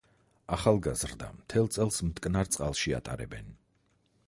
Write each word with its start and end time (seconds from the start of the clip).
ახალგაზრდა 0.55 1.27
მთელ 1.35 1.69
წელს 1.77 2.01
მტკნარ 2.09 2.51
წყალში 2.57 2.97
ატარებენ. 3.03 3.57